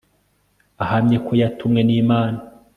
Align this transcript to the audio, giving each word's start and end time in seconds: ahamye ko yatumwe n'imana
ahamye 0.83 1.17
ko 1.25 1.31
yatumwe 1.41 1.81
n'imana 1.87 2.39